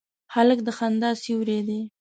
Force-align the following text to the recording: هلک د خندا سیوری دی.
هلک 0.33 0.59
د 0.67 0.69
خندا 0.77 1.09
سیوری 1.23 1.59
دی. 1.67 1.79